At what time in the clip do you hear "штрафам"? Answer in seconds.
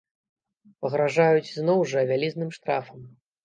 2.61-3.09